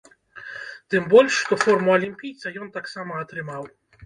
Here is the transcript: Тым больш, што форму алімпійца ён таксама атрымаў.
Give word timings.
Тым 0.93 1.03
больш, 1.11 1.33
што 1.41 1.53
форму 1.65 1.93
алімпійца 1.99 2.55
ён 2.63 2.73
таксама 2.79 3.23
атрымаў. 3.27 3.63